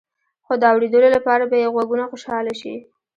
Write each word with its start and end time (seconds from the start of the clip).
خو 0.45 0.53
د 0.61 0.63
اوریدلو 0.73 1.09
لپاره 1.15 1.43
به 1.51 1.55
يې 1.61 1.67
غوږونه 1.73 2.03
خوشحاله 2.11 2.53
شي. 2.61 2.75